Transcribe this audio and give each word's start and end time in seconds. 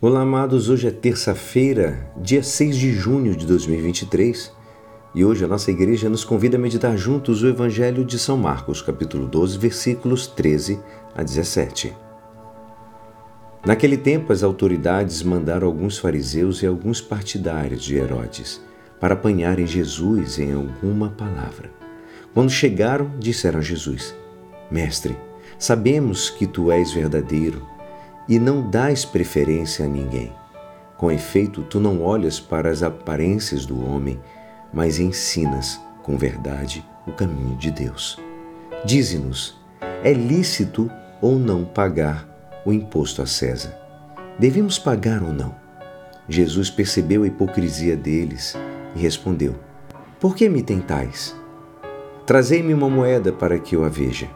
Olá, 0.00 0.20
amados. 0.20 0.68
Hoje 0.68 0.88
é 0.88 0.90
terça-feira, 0.90 2.10
dia 2.16 2.42
6 2.42 2.76
de 2.76 2.92
junho 2.92 3.34
de 3.34 3.46
2023, 3.46 4.52
e 5.14 5.24
hoje 5.24 5.44
a 5.44 5.48
nossa 5.48 5.70
igreja 5.70 6.10
nos 6.10 6.24
convida 6.24 6.58
a 6.58 6.60
meditar 6.60 6.94
juntos 6.98 7.42
o 7.42 7.48
Evangelho 7.48 8.04
de 8.04 8.18
São 8.18 8.36
Marcos, 8.36 8.82
capítulo 8.82 9.26
12, 9.26 9.56
versículos 9.56 10.26
13 10.26 10.78
a 11.14 11.22
17. 11.22 11.94
Naquele 13.64 13.96
tempo, 13.96 14.32
as 14.32 14.42
autoridades 14.42 15.22
mandaram 15.22 15.68
alguns 15.68 15.96
fariseus 15.96 16.60
e 16.60 16.66
alguns 16.66 17.00
partidários 17.00 17.82
de 17.82 17.94
Herodes 17.94 18.60
para 19.00 19.14
apanharem 19.14 19.66
Jesus 19.66 20.38
em 20.38 20.52
alguma 20.52 21.10
palavra. 21.10 21.70
Quando 22.34 22.50
chegaram, 22.50 23.12
disseram 23.18 23.60
a 23.60 23.62
Jesus: 23.62 24.14
Mestre, 24.70 25.16
sabemos 25.56 26.28
que 26.28 26.46
tu 26.46 26.70
és 26.70 26.92
verdadeiro 26.92 27.73
e 28.28 28.38
não 28.38 28.68
dás 28.70 29.04
preferência 29.04 29.84
a 29.84 29.88
ninguém. 29.88 30.32
Com 30.96 31.10
efeito, 31.10 31.62
tu 31.62 31.80
não 31.80 32.02
olhas 32.02 32.40
para 32.40 32.70
as 32.70 32.82
aparências 32.82 33.66
do 33.66 33.84
homem, 33.84 34.20
mas 34.72 34.98
ensinas 34.98 35.80
com 36.02 36.16
verdade 36.16 36.84
o 37.06 37.12
caminho 37.12 37.56
de 37.56 37.70
Deus. 37.70 38.18
Dize-nos: 38.84 39.58
é 40.02 40.12
lícito 40.12 40.90
ou 41.20 41.38
não 41.38 41.64
pagar 41.64 42.28
o 42.64 42.72
imposto 42.72 43.22
a 43.22 43.26
César? 43.26 43.76
Devemos 44.38 44.78
pagar 44.78 45.22
ou 45.22 45.32
não? 45.32 45.54
Jesus 46.28 46.70
percebeu 46.70 47.22
a 47.22 47.26
hipocrisia 47.26 47.96
deles 47.96 48.56
e 48.94 49.00
respondeu: 49.00 49.54
Por 50.18 50.34
que 50.34 50.48
me 50.48 50.62
tentais? 50.62 51.36
Trazei-me 52.26 52.72
uma 52.72 52.88
moeda 52.88 53.32
para 53.32 53.58
que 53.58 53.76
eu 53.76 53.84
a 53.84 53.88
veja. 53.88 54.28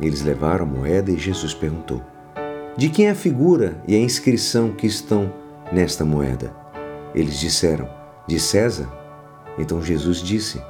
Eles 0.00 0.22
levaram 0.22 0.64
a 0.64 0.68
moeda 0.68 1.10
e 1.10 1.18
Jesus 1.18 1.52
perguntou: 1.52 2.02
de 2.76 2.90
quem 2.90 3.06
é 3.06 3.10
a 3.10 3.14
figura 3.14 3.82
e 3.88 3.94
a 3.94 3.98
inscrição 3.98 4.70
que 4.70 4.86
estão 4.86 5.32
nesta 5.72 6.04
moeda? 6.04 6.54
Eles 7.14 7.40
disseram: 7.40 7.88
De 8.26 8.38
César. 8.38 8.86
Então 9.58 9.82
Jesus 9.82 10.18
disse: 10.18 10.60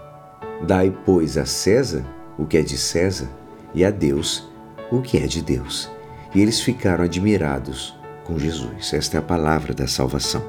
Dai, 0.66 0.96
pois, 1.04 1.36
a 1.36 1.44
César 1.44 2.04
o 2.38 2.46
que 2.46 2.58
é 2.58 2.62
de 2.62 2.76
César 2.76 3.28
e 3.74 3.84
a 3.84 3.90
Deus 3.90 4.48
o 4.90 5.00
que 5.00 5.18
é 5.18 5.26
de 5.26 5.42
Deus. 5.42 5.90
E 6.34 6.40
eles 6.40 6.60
ficaram 6.60 7.04
admirados 7.04 7.94
com 8.24 8.38
Jesus. 8.38 8.92
Esta 8.92 9.16
é 9.16 9.20
a 9.20 9.22
palavra 9.22 9.74
da 9.74 9.86
salvação. 9.86 10.44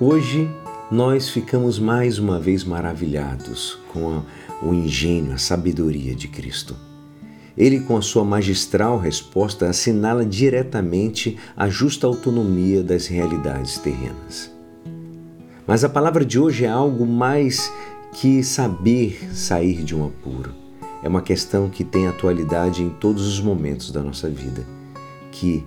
Hoje 0.00 0.50
nós 0.90 1.28
ficamos 1.28 1.78
mais 1.78 2.18
uma 2.18 2.40
vez 2.40 2.64
maravilhados 2.64 3.78
com 3.92 4.18
a, 4.18 4.66
o 4.66 4.72
engenho, 4.72 5.32
a 5.32 5.38
sabedoria 5.38 6.14
de 6.14 6.28
Cristo. 6.28 6.74
Ele, 7.58 7.80
com 7.80 7.96
a 7.96 8.02
sua 8.02 8.24
magistral 8.24 8.98
resposta, 8.98 9.68
assinala 9.68 10.24
diretamente 10.24 11.36
a 11.56 11.68
justa 11.68 12.06
autonomia 12.06 12.84
das 12.84 13.08
realidades 13.08 13.78
terrenas. 13.78 14.56
Mas 15.66 15.82
a 15.82 15.88
palavra 15.88 16.24
de 16.24 16.38
hoje 16.38 16.64
é 16.64 16.68
algo 16.68 17.04
mais 17.04 17.68
que 18.12 18.44
saber 18.44 19.28
sair 19.34 19.82
de 19.82 19.92
um 19.92 20.06
apuro. 20.06 20.54
É 21.02 21.08
uma 21.08 21.20
questão 21.20 21.68
que 21.68 21.82
tem 21.82 22.06
atualidade 22.06 22.80
em 22.80 22.90
todos 22.90 23.26
os 23.26 23.40
momentos 23.40 23.90
da 23.90 24.02
nossa 24.02 24.30
vida. 24.30 24.64
Que 25.32 25.66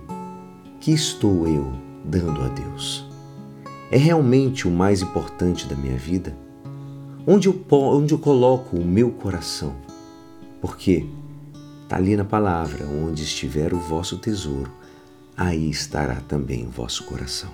que 0.80 0.92
estou 0.92 1.46
eu 1.46 1.72
dando 2.04 2.42
a 2.42 2.48
Deus? 2.48 3.06
É 3.90 3.98
realmente 3.98 4.66
o 4.66 4.70
mais 4.70 5.02
importante 5.02 5.68
da 5.68 5.76
minha 5.76 5.96
vida? 5.96 6.34
Onde 7.26 7.48
eu, 7.48 7.64
onde 7.70 8.14
eu 8.14 8.18
coloco 8.18 8.78
o 8.78 8.84
meu 8.84 9.10
coração? 9.10 9.74
Porque 10.60 11.06
Está 11.92 12.00
ali 12.00 12.16
na 12.16 12.24
palavra: 12.24 12.86
onde 12.86 13.22
estiver 13.22 13.74
o 13.74 13.78
vosso 13.78 14.16
tesouro, 14.16 14.72
aí 15.36 15.68
estará 15.68 16.22
também 16.26 16.66
o 16.66 16.70
vosso 16.70 17.04
coração. 17.04 17.50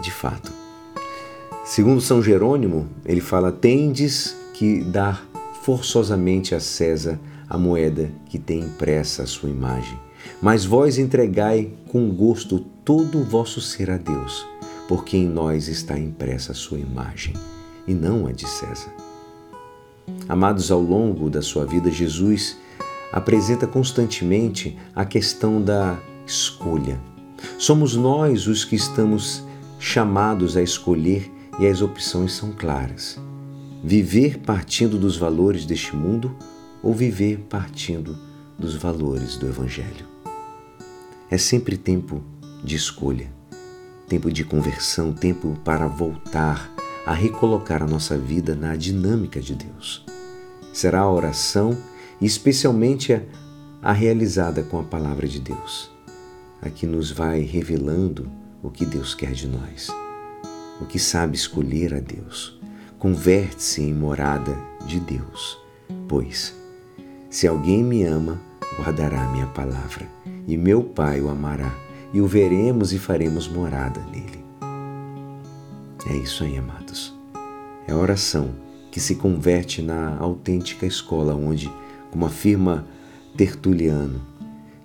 De 0.00 0.12
fato. 0.12 0.52
Segundo 1.64 2.00
São 2.00 2.22
Jerônimo, 2.22 2.88
ele 3.04 3.20
fala: 3.20 3.50
tendes 3.50 4.36
que 4.54 4.80
dar 4.84 5.26
forçosamente 5.64 6.54
a 6.54 6.60
César 6.60 7.18
a 7.50 7.58
moeda 7.58 8.12
que 8.26 8.38
tem 8.38 8.60
impressa 8.60 9.24
a 9.24 9.26
sua 9.26 9.50
imagem, 9.50 9.98
mas 10.40 10.64
vós 10.64 10.98
entregai 10.98 11.74
com 11.88 12.10
gosto 12.10 12.60
todo 12.84 13.18
o 13.18 13.24
vosso 13.24 13.60
ser 13.60 13.90
a 13.90 13.96
Deus, 13.96 14.46
porque 14.86 15.16
em 15.16 15.28
nós 15.28 15.66
está 15.66 15.98
impressa 15.98 16.52
a 16.52 16.54
sua 16.54 16.78
imagem, 16.78 17.34
e 17.88 17.92
não 17.92 18.28
a 18.28 18.30
de 18.30 18.48
César. 18.48 19.01
Amados, 20.28 20.70
ao 20.70 20.80
longo 20.80 21.28
da 21.28 21.42
sua 21.42 21.66
vida, 21.66 21.90
Jesus 21.90 22.56
apresenta 23.12 23.66
constantemente 23.66 24.76
a 24.94 25.04
questão 25.04 25.60
da 25.60 25.98
escolha. 26.26 26.98
Somos 27.58 27.96
nós 27.96 28.46
os 28.46 28.64
que 28.64 28.76
estamos 28.76 29.42
chamados 29.78 30.56
a 30.56 30.62
escolher 30.62 31.30
e 31.58 31.66
as 31.66 31.82
opções 31.82 32.32
são 32.32 32.52
claras. 32.52 33.20
Viver 33.84 34.38
partindo 34.38 34.96
dos 34.96 35.16
valores 35.16 35.66
deste 35.66 35.94
mundo 35.94 36.34
ou 36.82 36.94
viver 36.94 37.38
partindo 37.50 38.16
dos 38.58 38.76
valores 38.76 39.36
do 39.36 39.46
Evangelho. 39.46 40.06
É 41.28 41.36
sempre 41.36 41.76
tempo 41.76 42.22
de 42.62 42.76
escolha, 42.76 43.30
tempo 44.08 44.30
de 44.30 44.44
conversão, 44.44 45.12
tempo 45.12 45.58
para 45.64 45.86
voltar 45.88 46.70
a 47.04 47.12
recolocar 47.12 47.82
a 47.82 47.86
nossa 47.86 48.16
vida 48.16 48.54
na 48.54 48.76
dinâmica 48.76 49.40
de 49.40 49.54
Deus. 49.54 50.04
Será 50.72 51.00
a 51.00 51.10
oração, 51.10 51.76
especialmente 52.20 53.12
a, 53.12 53.22
a 53.82 53.92
realizada 53.92 54.62
com 54.62 54.78
a 54.78 54.84
palavra 54.84 55.28
de 55.28 55.38
Deus, 55.38 55.90
a 56.60 56.70
que 56.70 56.86
nos 56.86 57.10
vai 57.10 57.40
revelando 57.40 58.30
o 58.62 58.70
que 58.70 58.86
Deus 58.86 59.14
quer 59.14 59.32
de 59.32 59.46
nós. 59.46 59.88
O 60.80 60.86
que 60.86 60.98
sabe 60.98 61.36
escolher 61.36 61.94
a 61.94 62.00
Deus, 62.00 62.58
converte-se 62.98 63.82
em 63.82 63.92
morada 63.92 64.56
de 64.86 64.98
Deus, 64.98 65.58
pois, 66.08 66.54
se 67.28 67.46
alguém 67.46 67.84
me 67.84 68.04
ama, 68.04 68.40
guardará 68.78 69.22
a 69.22 69.32
minha 69.32 69.46
palavra, 69.48 70.08
e 70.46 70.56
meu 70.56 70.82
Pai 70.82 71.20
o 71.20 71.28
amará, 71.28 71.72
e 72.12 72.20
o 72.20 72.26
veremos 72.26 72.92
e 72.92 72.98
faremos 72.98 73.48
morada 73.48 74.00
nele. 74.10 74.44
É 76.06 76.16
isso 76.16 76.44
aí, 76.44 76.58
amados. 76.58 77.14
É 77.86 77.92
a 77.92 77.96
oração 77.96 78.50
que 78.92 79.00
se 79.00 79.16
converte 79.16 79.82
na 79.82 80.16
autêntica 80.18 80.86
escola 80.86 81.34
onde, 81.34 81.68
como 82.12 82.24
afirma 82.24 82.86
Tertuliano, 83.36 84.20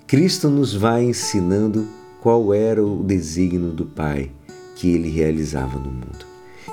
Cristo 0.07 0.49
nos 0.49 0.73
vai 0.73 1.03
ensinando 1.03 1.87
qual 2.21 2.53
era 2.53 2.83
o 2.83 3.03
desígnio 3.03 3.71
do 3.71 3.85
Pai 3.85 4.31
que 4.75 4.89
ele 4.89 5.09
realizava 5.09 5.77
no 5.77 5.91
mundo 5.91 6.25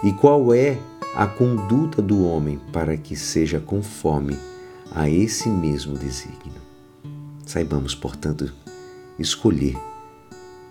e 0.03 0.13
qual 0.13 0.55
é 0.55 0.79
a 1.15 1.27
conduta 1.27 2.01
do 2.01 2.25
homem 2.25 2.59
para 2.73 2.97
que 2.97 3.15
seja 3.15 3.61
conforme 3.61 4.39
a 4.95 5.11
esse 5.11 5.49
mesmo 5.49 5.99
desígnio. 5.99 6.63
Saibamos, 7.45 7.95
portanto, 7.95 8.53
escolher 9.19 9.77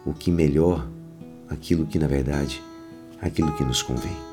o 0.06 0.14
que 0.14 0.32
melhor, 0.32 0.88
aquilo 1.50 1.86
que 1.86 2.00
na 2.00 2.08
verdade 2.08 2.62
aquilo 3.24 3.54
que 3.54 3.64
nos 3.64 3.82
convém. 3.82 4.33